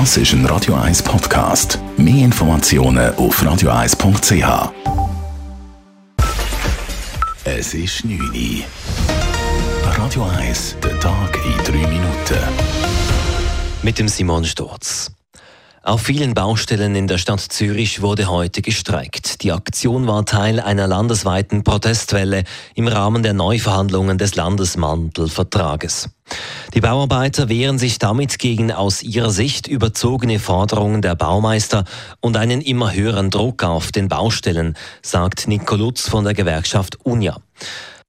[0.00, 1.78] Das ist ein Radio 1 Podcast.
[1.96, 4.72] Mehr Informationen auf radio1.ch.
[7.44, 8.64] Es ist 9 Uhr.
[9.96, 12.38] Radio 1, der Tag in 3 Minuten.
[13.84, 15.12] Mit dem Simon Sturz.
[15.84, 19.44] Auf vielen Baustellen in der Stadt Zürich wurde heute gestreikt.
[19.44, 22.42] Die Aktion war Teil einer landesweiten Protestwelle
[22.74, 26.08] im Rahmen der Neuverhandlungen des Landesmantelvertrages.
[26.74, 31.84] Die Bauarbeiter wehren sich damit gegen aus ihrer Sicht überzogene Forderungen der Baumeister
[32.20, 37.36] und einen immer höheren Druck auf den Baustellen, sagt Nico Lutz von der Gewerkschaft UNIA.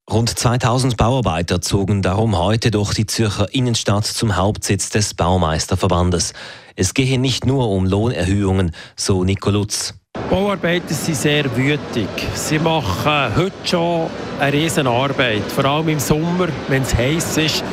[0.08, 6.32] Rund 2000 Bauarbeiter zogen darum heute durch die Zürcher Innenstadt zum Hauptsitz des Baumeisterverbandes.
[6.76, 9.94] Es gehe nicht nur um Lohnerhöhungen, so Nico Lutz.
[10.30, 12.08] Bauarbeiter sind sehr wütig.
[12.34, 17.64] Sie machen heute schon eine riesen Arbeit, vor allem im Sommer, wenn es heiß ist.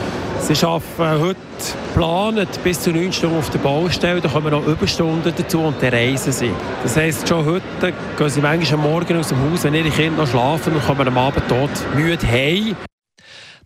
[0.45, 1.39] Sie arbeiten heute
[1.87, 5.93] geplant bis zu 9 Stunden auf der Baustelle, da kommen noch Überstunden dazu und dann
[5.93, 6.51] reisen sie.
[6.83, 10.23] Das heisst, schon heute gehen sie manchmal am Morgen aus dem Haus, wenn ihre Kinder
[10.23, 12.75] noch schlafen und kommen am Abend tot müde heim.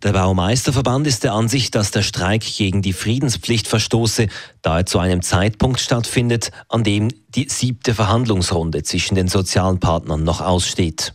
[0.04, 4.28] Der Baumeisterverband ist der Ansicht, dass der Streik gegen die Friedenspflicht verstoße,
[4.62, 10.22] da er zu einem Zeitpunkt stattfindet, an dem die siebte Verhandlungsrunde zwischen den sozialen Partnern
[10.22, 11.14] noch aussteht.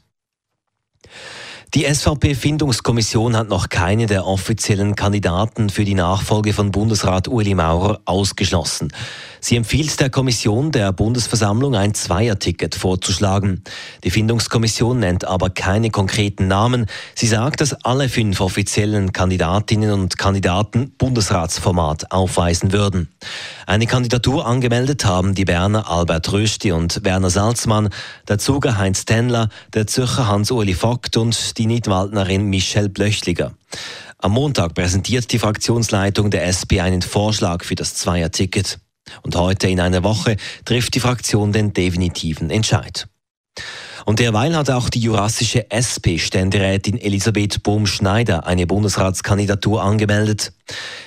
[1.76, 8.00] Die SVP-Findungskommission hat noch keine der offiziellen Kandidaten für die Nachfolge von Bundesrat Ueli Maurer
[8.06, 8.94] ausgeschlossen.
[9.40, 13.64] Sie empfiehlt der Kommission der Bundesversammlung ein Zweierticket vorzuschlagen.
[14.04, 16.86] Die Findungskommission nennt aber keine konkreten Namen.
[17.16, 23.10] Sie sagt, dass alle fünf offiziellen Kandidatinnen und Kandidaten Bundesratsformat aufweisen würden.
[23.66, 27.90] Eine Kandidatur angemeldet haben die Berner Albert Rösti und Werner Salzmann,
[28.28, 33.54] der Zuger Heinz Tenler, der Zürcher Hans-Uli Vogt und die Nidwaldnerin Michelle Blöchliger.
[34.18, 38.80] Am Montag präsentiert die Fraktionsleitung der SP einen Vorschlag für das Zweierticket.
[39.22, 43.08] Und heute in einer Woche trifft die Fraktion den definitiven Entscheid.
[44.06, 50.54] Und derweil hat auch die jurassische SP-Ständerätin Elisabeth Bohm-Schneider eine Bundesratskandidatur angemeldet.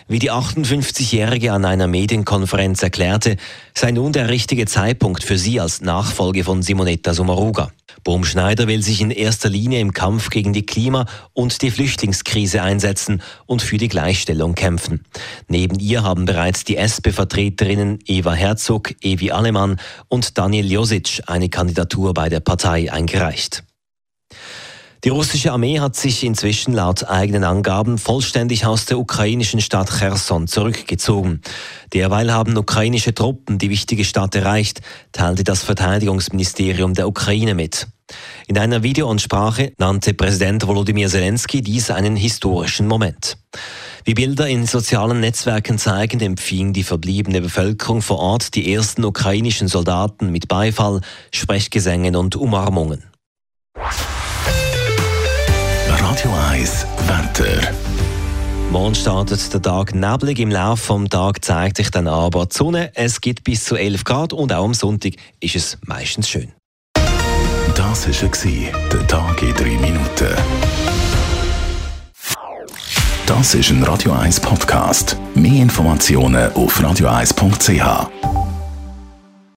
[0.08, 3.36] Wie die 58-Jährige an einer Medienkonferenz erklärte,
[3.74, 7.72] sei nun der richtige Zeitpunkt für sie als Nachfolge von Simonetta Sommaruga.
[8.04, 13.20] Bohm-Schneider will sich in erster Linie im Kampf gegen die Klima- und die Flüchtlingskrise einsetzen
[13.46, 15.04] und für die Gleichstellung kämpfen.
[15.48, 22.14] Neben ihr haben bereits die SP-Vertreterinnen Eva Herzog, Evi Alemann und Daniel Josic eine Kandidatur
[22.14, 23.64] bei der Partei eingereicht.
[25.06, 30.48] Die russische Armee hat sich inzwischen laut eigenen Angaben vollständig aus der ukrainischen Stadt Cherson
[30.48, 31.42] zurückgezogen.
[31.92, 34.80] Derweil haben ukrainische Truppen die wichtige Stadt erreicht,
[35.12, 37.86] teilte das Verteidigungsministerium der Ukraine mit.
[38.48, 43.38] In einer Videoansprache nannte Präsident Volodymyr Zelensky dies einen historischen Moment.
[44.04, 49.68] Wie Bilder in sozialen Netzwerken zeigen, empfing die verbliebene Bevölkerung vor Ort die ersten ukrainischen
[49.68, 51.00] Soldaten mit Beifall,
[51.30, 53.04] Sprechgesängen und Umarmungen.
[56.26, 57.70] Radio 1, Wetter.
[58.72, 60.40] Morgen startet der Tag neblig.
[60.40, 62.90] Im Laufe des Tages zeigt sich dann aber die Sonne.
[62.94, 66.50] Es gibt bis zu 11 Grad und auch am Sonntag ist es meistens schön.
[67.76, 70.34] Das war der Tag in 3 Minuten.
[73.26, 75.16] Das ist ein Radio 1 Podcast.
[75.36, 78.35] Mehr Informationen auf radio1.ch.